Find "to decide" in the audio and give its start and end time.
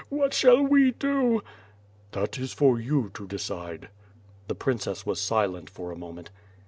3.13-3.89